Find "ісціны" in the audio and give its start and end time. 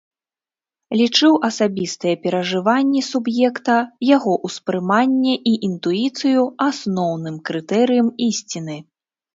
8.33-8.77